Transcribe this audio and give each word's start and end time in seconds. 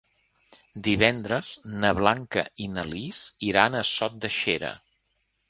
Divendres 0.87 1.51
na 1.83 1.91
Blanca 1.99 2.45
i 2.65 2.71
na 2.79 2.87
Lis 2.93 3.21
iran 3.51 3.79
a 3.79 3.85
Sot 3.93 4.19
de 4.25 4.35
Xera. 4.41 4.75